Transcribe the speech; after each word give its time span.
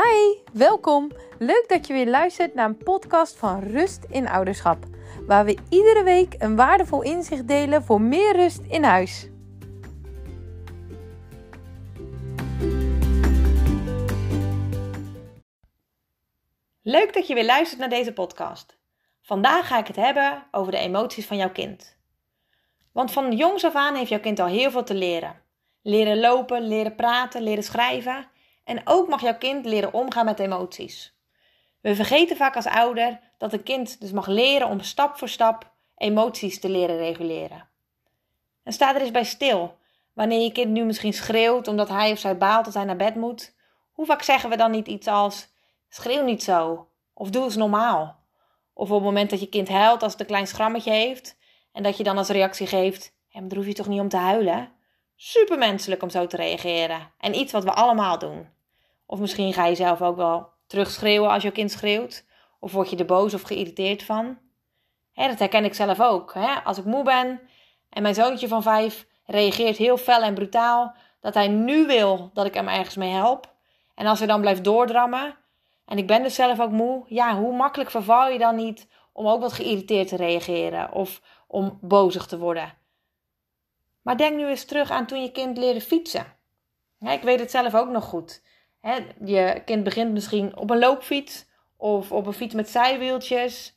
Hi, 0.00 0.38
welkom. 0.52 1.10
Leuk 1.38 1.64
dat 1.68 1.86
je 1.86 1.92
weer 1.92 2.08
luistert 2.08 2.54
naar 2.54 2.66
een 2.66 2.76
podcast 2.76 3.36
van 3.36 3.60
Rust 3.60 4.04
in 4.08 4.28
Ouderschap, 4.28 4.84
waar 5.26 5.44
we 5.44 5.58
iedere 5.70 6.02
week 6.02 6.34
een 6.38 6.56
waardevol 6.56 7.02
inzicht 7.02 7.48
delen 7.48 7.82
voor 7.82 8.00
meer 8.00 8.36
rust 8.36 8.60
in 8.68 8.82
huis. 8.82 9.28
Leuk 16.82 17.14
dat 17.14 17.26
je 17.26 17.34
weer 17.34 17.44
luistert 17.44 17.80
naar 17.80 17.88
deze 17.88 18.12
podcast. 18.12 18.78
Vandaag 19.22 19.66
ga 19.66 19.78
ik 19.78 19.86
het 19.86 19.96
hebben 19.96 20.46
over 20.50 20.72
de 20.72 20.78
emoties 20.78 21.26
van 21.26 21.36
jouw 21.36 21.52
kind. 21.52 21.96
Want 22.92 23.12
van 23.12 23.36
jongs 23.36 23.64
af 23.64 23.74
aan 23.74 23.94
heeft 23.94 24.10
jouw 24.10 24.20
kind 24.20 24.38
al 24.38 24.46
heel 24.46 24.70
veel 24.70 24.84
te 24.84 24.94
leren. 24.94 25.42
Leren 25.82 26.20
lopen, 26.20 26.62
leren 26.68 26.94
praten, 26.94 27.42
leren 27.42 27.64
schrijven 27.64 28.28
en 28.70 28.80
ook 28.84 29.08
mag 29.08 29.20
jouw 29.20 29.38
kind 29.38 29.64
leren 29.64 29.92
omgaan 29.92 30.24
met 30.24 30.38
emoties. 30.38 31.14
We 31.80 31.94
vergeten 31.94 32.36
vaak 32.36 32.56
als 32.56 32.66
ouder 32.66 33.20
dat 33.38 33.52
een 33.52 33.62
kind 33.62 34.00
dus 34.00 34.12
mag 34.12 34.26
leren 34.26 34.68
om 34.68 34.80
stap 34.80 35.18
voor 35.18 35.28
stap 35.28 35.72
emoties 35.96 36.60
te 36.60 36.68
leren 36.68 36.96
reguleren. 36.96 37.68
En 38.62 38.72
sta 38.72 38.94
er 38.94 39.00
eens 39.00 39.10
bij 39.10 39.24
stil. 39.24 39.78
Wanneer 40.12 40.40
je 40.40 40.52
kind 40.52 40.70
nu 40.70 40.84
misschien 40.84 41.12
schreeuwt 41.12 41.68
omdat 41.68 41.88
hij 41.88 42.12
of 42.12 42.18
zij 42.18 42.36
baalt 42.36 42.64
dat 42.64 42.74
hij 42.74 42.84
naar 42.84 42.96
bed 42.96 43.14
moet, 43.14 43.54
hoe 43.92 44.06
vaak 44.06 44.22
zeggen 44.22 44.50
we 44.50 44.56
dan 44.56 44.70
niet 44.70 44.88
iets 44.88 45.06
als: 45.06 45.48
schreeuw 45.88 46.24
niet 46.24 46.42
zo, 46.42 46.88
of 47.14 47.30
doe 47.30 47.44
eens 47.44 47.56
normaal. 47.56 48.18
Of 48.72 48.88
op 48.88 48.94
het 48.94 49.04
moment 49.04 49.30
dat 49.30 49.40
je 49.40 49.48
kind 49.48 49.68
huilt 49.68 50.02
als 50.02 50.12
het 50.12 50.20
een 50.20 50.26
klein 50.26 50.46
schrammetje 50.46 50.92
heeft, 50.92 51.36
en 51.72 51.82
dat 51.82 51.96
je 51.96 52.04
dan 52.04 52.18
als 52.18 52.28
reactie 52.28 52.66
geeft: 52.66 53.12
maar 53.32 53.48
daar 53.48 53.58
hoef 53.58 53.66
je 53.66 53.72
toch 53.72 53.88
niet 53.88 54.00
om 54.00 54.08
te 54.08 54.16
huilen? 54.16 54.72
Supermenselijk 55.16 56.02
om 56.02 56.10
zo 56.10 56.26
te 56.26 56.36
reageren. 56.36 57.12
En 57.18 57.34
iets 57.34 57.52
wat 57.52 57.64
we 57.64 57.72
allemaal 57.72 58.18
doen. 58.18 58.58
Of 59.10 59.18
misschien 59.18 59.52
ga 59.52 59.66
je 59.66 59.74
zelf 59.74 60.02
ook 60.02 60.16
wel 60.16 60.48
terugschreeuwen 60.66 61.30
als 61.30 61.42
je 61.42 61.50
kind 61.50 61.70
schreeuwt. 61.70 62.24
Of 62.60 62.72
word 62.72 62.90
je 62.90 62.96
er 62.96 63.04
boos 63.04 63.34
of 63.34 63.42
geïrriteerd 63.42 64.02
van. 64.02 64.38
Dat 65.14 65.38
herken 65.38 65.64
ik 65.64 65.74
zelf 65.74 66.00
ook. 66.00 66.34
Hè? 66.34 66.54
Als 66.64 66.78
ik 66.78 66.84
moe 66.84 67.04
ben 67.04 67.40
en 67.88 68.02
mijn 68.02 68.14
zoontje 68.14 68.48
van 68.48 68.62
vijf 68.62 69.06
reageert 69.24 69.76
heel 69.76 69.96
fel 69.96 70.22
en 70.22 70.34
brutaal. 70.34 70.94
Dat 71.20 71.34
hij 71.34 71.48
nu 71.48 71.86
wil 71.86 72.30
dat 72.32 72.46
ik 72.46 72.54
hem 72.54 72.68
ergens 72.68 72.96
mee 72.96 73.10
help. 73.10 73.54
En 73.94 74.06
als 74.06 74.18
hij 74.18 74.28
dan 74.28 74.40
blijft 74.40 74.64
doordrammen. 74.64 75.36
En 75.84 75.98
ik 75.98 76.06
ben 76.06 76.22
dus 76.22 76.34
zelf 76.34 76.60
ook 76.60 76.70
moe. 76.70 77.04
Ja, 77.06 77.36
hoe 77.36 77.56
makkelijk 77.56 77.90
verval 77.90 78.28
je 78.28 78.38
dan 78.38 78.56
niet 78.56 78.88
om 79.12 79.28
ook 79.28 79.40
wat 79.40 79.52
geïrriteerd 79.52 80.08
te 80.08 80.16
reageren. 80.16 80.92
Of 80.92 81.20
om 81.46 81.78
bozig 81.80 82.26
te 82.26 82.38
worden. 82.38 82.72
Maar 84.02 84.16
denk 84.16 84.36
nu 84.36 84.46
eens 84.46 84.64
terug 84.64 84.90
aan 84.90 85.06
toen 85.06 85.22
je 85.22 85.32
kind 85.32 85.58
leerde 85.58 85.80
fietsen. 85.80 86.26
ik 87.00 87.22
weet 87.22 87.40
het 87.40 87.50
zelf 87.50 87.74
ook 87.74 87.88
nog 87.88 88.04
goed. 88.04 88.42
Je 89.24 89.62
kind 89.64 89.84
begint 89.84 90.12
misschien 90.12 90.56
op 90.56 90.70
een 90.70 90.78
loopfiets 90.78 91.46
of 91.76 92.12
op 92.12 92.26
een 92.26 92.32
fiets 92.32 92.54
met 92.54 92.68
zijwieltjes. 92.68 93.76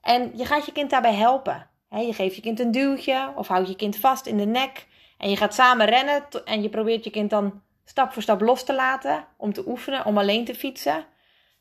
En 0.00 0.36
je 0.36 0.44
gaat 0.44 0.66
je 0.66 0.72
kind 0.72 0.90
daarbij 0.90 1.14
helpen. 1.14 1.70
je 1.88 2.12
geeft 2.12 2.34
je 2.36 2.42
kind 2.42 2.60
een 2.60 2.70
duwtje 2.70 3.32
of 3.36 3.48
houdt 3.48 3.68
je 3.68 3.76
kind 3.76 3.96
vast 3.96 4.26
in 4.26 4.36
de 4.36 4.46
nek. 4.46 4.86
En 5.18 5.30
je 5.30 5.36
gaat 5.36 5.54
samen 5.54 5.86
rennen 5.86 6.24
en 6.44 6.62
je 6.62 6.68
probeert 6.68 7.04
je 7.04 7.10
kind 7.10 7.30
dan 7.30 7.62
stap 7.84 8.12
voor 8.12 8.22
stap 8.22 8.40
los 8.40 8.64
te 8.64 8.74
laten 8.74 9.26
om 9.36 9.52
te 9.52 9.68
oefenen, 9.68 10.04
om 10.04 10.18
alleen 10.18 10.44
te 10.44 10.54
fietsen. 10.54 11.06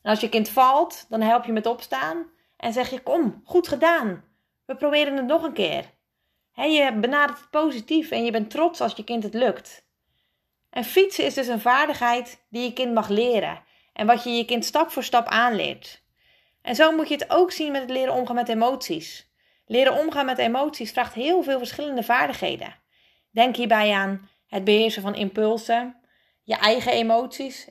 En 0.02 0.09
als 0.09 0.19
je 0.19 0.30
kind 0.30 0.50
valt, 0.50 1.05
dan 1.09 1.22
help 1.22 1.45
je 1.45 1.52
met 1.52 1.66
opstaan 1.66 2.25
en 2.57 2.73
zeg 2.73 2.89
je: 2.89 3.02
Kom, 3.02 3.41
goed 3.45 3.67
gedaan. 3.67 4.23
We 4.66 4.75
proberen 4.75 5.16
het 5.16 5.25
nog 5.25 5.44
een 5.44 5.53
keer 5.53 5.97
je 6.67 6.94
benadert 7.00 7.39
het 7.39 7.50
positief 7.50 8.11
en 8.11 8.25
je 8.25 8.31
bent 8.31 8.50
trots 8.50 8.81
als 8.81 8.94
je 8.94 9.03
kind 9.03 9.23
het 9.23 9.33
lukt. 9.33 9.88
En 10.70 10.84
fietsen 10.84 11.25
is 11.25 11.34
dus 11.34 11.48
een 11.48 11.59
vaardigheid 11.59 12.45
die 12.50 12.64
je 12.64 12.73
kind 12.73 12.94
mag 12.94 13.08
leren 13.08 13.64
en 13.94 14.08
wat 14.08 14.23
je 14.23 14.30
je 14.30 14.45
kind 14.45 14.66
stap 14.66 14.92
voor 14.92 15.03
stap 15.03 15.28
aanleert. 15.28 16.02
En 16.62 16.75
zo 16.75 16.91
moet 16.91 17.07
je 17.07 17.13
het 17.13 17.30
ook 17.30 17.52
zien 17.52 17.72
met 17.72 17.81
het 17.81 17.90
leren 17.90 18.13
omgaan 18.13 18.35
met 18.35 18.50
emoties. 18.50 19.30
Leren 19.66 19.94
omgaan 19.94 20.25
met 20.25 20.38
emoties 20.38 20.91
vraagt 20.91 21.13
heel 21.13 21.44
veel 21.44 21.57
verschillende 21.57 22.03
vaardigheden. 22.03 22.75
Denk 23.31 23.56
hierbij 23.56 23.94
aan 23.94 24.30
het 24.47 24.63
beheersen 24.63 25.02
van 25.02 25.16
impulsen, 25.16 25.96
je 26.44 26.56
eigen 26.56 26.91
emoties 26.91 27.69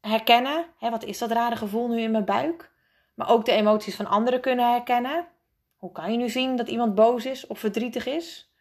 herkennen. 0.00 0.66
Hè, 0.78 0.90
wat 0.90 1.04
is 1.04 1.18
dat 1.18 1.30
rare 1.30 1.56
gevoel 1.56 1.88
nu 1.88 2.00
in 2.00 2.10
mijn 2.10 2.24
buik? 2.24 2.72
Maar 3.14 3.30
ook 3.30 3.44
de 3.44 3.52
emoties 3.52 3.96
van 3.96 4.06
anderen 4.06 4.40
kunnen 4.40 4.70
herkennen. 4.70 5.28
Hoe 5.76 5.92
kan 5.92 6.12
je 6.12 6.18
nu 6.18 6.28
zien 6.28 6.56
dat 6.56 6.68
iemand 6.68 6.94
boos 6.94 7.24
is 7.24 7.46
of 7.46 7.58
verdrietig 7.58 8.06
is? 8.06 8.52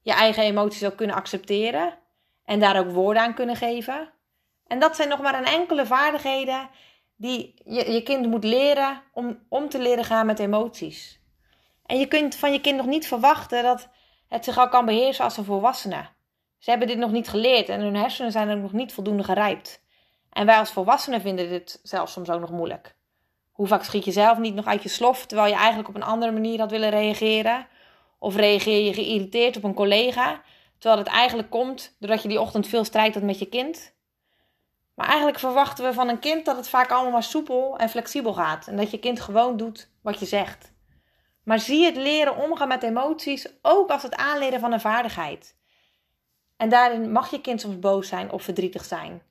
Je 0.00 0.12
eigen 0.12 0.42
emoties 0.42 0.84
ook 0.84 0.96
kunnen 0.96 1.16
accepteren 1.16 1.98
en 2.44 2.60
daar 2.60 2.78
ook 2.78 2.90
woorden 2.90 3.22
aan 3.22 3.34
kunnen 3.34 3.56
geven. 3.56 4.12
En 4.66 4.78
dat 4.78 4.96
zijn 4.96 5.08
nog 5.08 5.20
maar 5.20 5.38
een 5.38 5.44
enkele 5.44 5.86
vaardigheden 5.86 6.68
die 7.16 7.54
je, 7.64 7.92
je 7.92 8.02
kind 8.02 8.26
moet 8.26 8.44
leren 8.44 9.02
om 9.12 9.38
om 9.48 9.68
te 9.68 9.78
leren 9.78 10.04
gaan 10.04 10.26
met 10.26 10.38
emoties. 10.38 11.20
En 11.86 11.98
je 11.98 12.06
kunt 12.06 12.34
van 12.34 12.52
je 12.52 12.60
kind 12.60 12.76
nog 12.76 12.86
niet 12.86 13.06
verwachten 13.06 13.62
dat 13.62 13.88
het 14.28 14.44
zich 14.44 14.58
al 14.58 14.68
kan 14.68 14.84
beheersen 14.84 15.24
als 15.24 15.36
een 15.36 15.44
volwassene. 15.44 16.06
Ze 16.58 16.70
hebben 16.70 16.88
dit 16.88 16.98
nog 16.98 17.10
niet 17.10 17.28
geleerd 17.28 17.68
en 17.68 17.80
hun 17.80 17.96
hersenen 17.96 18.32
zijn 18.32 18.50
ook 18.50 18.62
nog 18.62 18.72
niet 18.72 18.92
voldoende 18.92 19.24
gerijpt. 19.24 19.82
En 20.30 20.46
wij 20.46 20.58
als 20.58 20.70
volwassenen 20.70 21.20
vinden 21.20 21.48
dit 21.48 21.80
zelfs 21.82 22.12
soms 22.12 22.30
ook 22.30 22.40
nog 22.40 22.50
moeilijk. 22.50 22.94
Hoe 23.52 23.66
vaak 23.66 23.84
schiet 23.84 24.04
je 24.04 24.12
zelf 24.12 24.38
niet 24.38 24.54
nog 24.54 24.66
uit 24.66 24.82
je 24.82 24.88
slof 24.88 25.26
terwijl 25.26 25.48
je 25.48 25.58
eigenlijk 25.58 25.88
op 25.88 25.94
een 25.94 26.02
andere 26.02 26.32
manier 26.32 26.58
had 26.58 26.70
willen 26.70 26.90
reageren? 26.90 27.66
Of 28.18 28.36
reageer 28.36 28.84
je 28.84 28.94
geïrriteerd 28.94 29.56
op 29.56 29.64
een 29.64 29.74
collega 29.74 30.42
terwijl 30.82 31.02
het 31.02 31.12
eigenlijk 31.12 31.50
komt 31.50 31.96
doordat 31.98 32.22
je 32.22 32.28
die 32.28 32.40
ochtend 32.40 32.66
veel 32.66 32.84
strijd 32.84 33.14
had 33.14 33.22
met 33.22 33.38
je 33.38 33.48
kind? 33.48 33.94
Maar 34.94 35.06
eigenlijk 35.06 35.38
verwachten 35.38 35.84
we 35.84 35.92
van 35.92 36.08
een 36.08 36.18
kind 36.18 36.44
dat 36.44 36.56
het 36.56 36.68
vaak 36.68 36.90
allemaal 36.90 37.12
maar 37.12 37.22
soepel 37.22 37.78
en 37.78 37.88
flexibel 37.88 38.34
gaat 38.34 38.66
en 38.66 38.76
dat 38.76 38.90
je 38.90 38.98
kind 38.98 39.20
gewoon 39.20 39.56
doet 39.56 39.90
wat 40.00 40.18
je 40.18 40.26
zegt. 40.26 40.72
Maar 41.44 41.58
zie 41.58 41.84
het 41.84 41.96
leren 41.96 42.36
omgaan 42.36 42.68
met 42.68 42.82
emoties 42.82 43.48
ook 43.62 43.90
als 43.90 44.02
het 44.02 44.14
aanleren 44.14 44.60
van 44.60 44.72
een 44.72 44.80
vaardigheid. 44.80 45.56
En 46.56 46.68
daarin 46.68 47.12
mag 47.12 47.30
je 47.30 47.40
kind 47.40 47.60
soms 47.60 47.78
boos 47.78 48.08
zijn 48.08 48.30
of 48.30 48.42
verdrietig 48.42 48.84
zijn. 48.84 49.22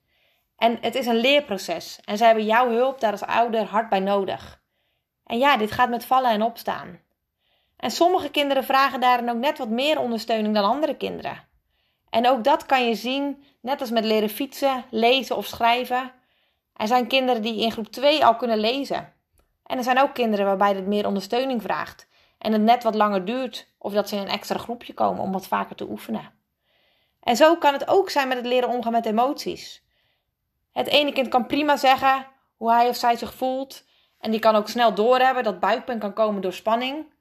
En 0.56 0.78
het 0.80 0.94
is 0.94 1.06
een 1.06 1.20
leerproces 1.20 2.00
en 2.04 2.16
ze 2.16 2.24
hebben 2.24 2.44
jouw 2.44 2.70
hulp 2.70 3.00
daar 3.00 3.12
als 3.12 3.22
ouder 3.22 3.64
hard 3.64 3.88
bij 3.88 4.00
nodig. 4.00 4.62
En 5.24 5.38
ja, 5.38 5.56
dit 5.56 5.70
gaat 5.70 5.90
met 5.90 6.04
vallen 6.04 6.30
en 6.30 6.42
opstaan. 6.42 7.00
En 7.82 7.90
sommige 7.90 8.30
kinderen 8.30 8.64
vragen 8.64 9.00
daarin 9.00 9.30
ook 9.30 9.36
net 9.36 9.58
wat 9.58 9.68
meer 9.68 9.98
ondersteuning 9.98 10.54
dan 10.54 10.64
andere 10.64 10.96
kinderen. 10.96 11.48
En 12.10 12.28
ook 12.28 12.44
dat 12.44 12.66
kan 12.66 12.88
je 12.88 12.94
zien, 12.94 13.44
net 13.60 13.80
als 13.80 13.90
met 13.90 14.04
leren 14.04 14.28
fietsen, 14.28 14.84
lezen 14.90 15.36
of 15.36 15.46
schrijven. 15.46 16.12
Er 16.76 16.86
zijn 16.86 17.06
kinderen 17.06 17.42
die 17.42 17.60
in 17.60 17.72
groep 17.72 17.86
2 17.86 18.24
al 18.24 18.36
kunnen 18.36 18.58
lezen. 18.58 19.12
En 19.66 19.76
er 19.76 19.82
zijn 19.84 19.98
ook 19.98 20.14
kinderen 20.14 20.46
waarbij 20.46 20.74
het 20.74 20.86
meer 20.86 21.06
ondersteuning 21.06 21.62
vraagt 21.62 22.06
en 22.38 22.52
het 22.52 22.62
net 22.62 22.82
wat 22.82 22.94
langer 22.94 23.24
duurt 23.24 23.68
of 23.78 23.92
dat 23.92 24.08
ze 24.08 24.16
in 24.16 24.22
een 24.22 24.28
extra 24.28 24.58
groepje 24.58 24.94
komen 24.94 25.22
om 25.22 25.32
wat 25.32 25.46
vaker 25.46 25.76
te 25.76 25.88
oefenen. 25.90 26.30
En 27.20 27.36
zo 27.36 27.56
kan 27.56 27.72
het 27.72 27.88
ook 27.88 28.10
zijn 28.10 28.28
met 28.28 28.36
het 28.36 28.46
leren 28.46 28.68
omgaan 28.68 28.92
met 28.92 29.06
emoties. 29.06 29.84
Het 30.72 30.86
ene 30.86 31.12
kind 31.12 31.28
kan 31.28 31.46
prima 31.46 31.76
zeggen 31.76 32.26
hoe 32.56 32.72
hij 32.72 32.88
of 32.88 32.96
zij 32.96 33.16
zich 33.16 33.34
voelt. 33.34 33.84
En 34.18 34.30
die 34.30 34.40
kan 34.40 34.54
ook 34.54 34.68
snel 34.68 34.94
doorhebben 34.94 35.44
dat 35.44 35.60
buikpijn 35.60 35.98
kan 35.98 36.12
komen 36.12 36.42
door 36.42 36.52
spanning. 36.52 37.11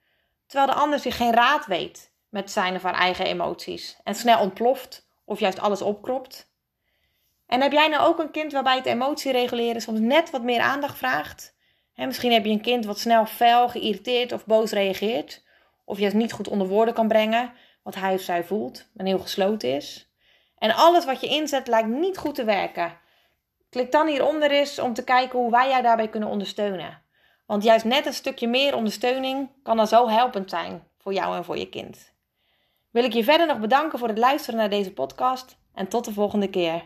Terwijl 0.52 0.72
de 0.72 0.80
ander 0.80 1.00
zich 1.00 1.18
geen 1.18 1.34
raad 1.34 1.66
weet 1.66 2.12
met 2.30 2.52
zijn 2.52 2.76
of 2.76 2.84
haar 2.84 2.94
eigen 2.94 3.26
emoties. 3.26 3.98
En 4.04 4.16
snel 4.16 4.40
ontploft 4.40 5.08
of 5.26 5.40
juist 5.40 5.60
alles 5.60 5.82
opkropt. 5.82 6.52
En 7.48 7.62
heb 7.62 7.72
jij 7.72 7.88
nou 7.88 8.04
ook 8.04 8.20
een 8.20 8.32
kind 8.32 8.52
waarbij 8.52 8.76
het 8.76 8.86
emotiereguleren 8.86 9.82
soms 9.82 10.00
net 10.00 10.30
wat 10.30 10.44
meer 10.44 10.62
aandacht 10.62 10.98
vraagt? 10.98 11.56
misschien 11.96 12.32
heb 12.32 12.46
je 12.46 12.52
een 12.52 12.62
kind 12.62 12.86
wat 12.86 13.00
snel 13.00 13.26
fel, 13.26 13.70
geïrriteerd 13.70 14.32
of 14.32 14.46
boos 14.46 14.72
reageert. 14.72 15.44
Of 15.86 16.00
juist 16.00 16.16
niet 16.16 16.34
goed 16.34 16.48
onder 16.48 16.68
woorden 16.68 16.94
kan 16.94 17.08
brengen 17.08 17.54
wat 17.84 17.96
hij 17.96 18.14
of 18.14 18.22
zij 18.22 18.44
voelt 18.44 18.88
en 18.96 19.06
heel 19.06 19.20
gesloten 19.20 19.76
is. 19.76 20.12
En 20.58 20.76
alles 20.76 21.06
wat 21.06 21.22
je 21.22 21.28
inzet 21.28 21.68
lijkt 21.68 21.90
niet 21.90 22.18
goed 22.18 22.36
te 22.36 22.44
werken. 22.44 22.98
Klik 23.70 23.92
dan 23.92 24.08
hieronder 24.08 24.52
eens 24.52 24.80
om 24.80 24.94
te 24.94 25.04
kijken 25.04 25.40
hoe 25.40 25.52
wij 25.52 25.70
jou 25.70 25.82
daarbij 25.82 26.08
kunnen 26.08 26.30
ondersteunen. 26.30 27.01
Want 27.52 27.64
juist 27.64 27.86
net 27.86 28.06
een 28.06 28.14
stukje 28.14 28.48
meer 28.48 28.76
ondersteuning 28.76 29.50
kan 29.64 29.78
dan 29.78 29.88
zo 29.88 30.08
helpend 30.10 30.50
zijn 30.50 30.84
voor 30.98 31.14
jou 31.14 31.36
en 31.36 31.44
voor 31.44 31.58
je 31.58 31.70
kind. 31.70 32.14
Wil 32.90 33.04
ik 33.04 33.14
je 33.14 33.24
verder 33.24 33.48
nog 33.48 33.60
bedanken 33.60 34.00
voor 34.00 34.08
het 34.08 34.18
luisteren 34.18 34.60
naar 34.60 34.70
deze 34.70 34.94
podcast 34.94 35.58
en 35.74 35.88
tot 35.88 36.06
de 36.06 36.14
volgende 36.14 36.50
keer. 36.50 36.84